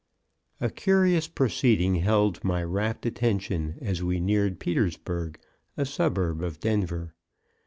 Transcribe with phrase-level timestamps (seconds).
[0.65, 5.39] _A curious proceeding held my rapt attention as we neared Petersburg,
[5.77, 7.13] a suburb of Denver.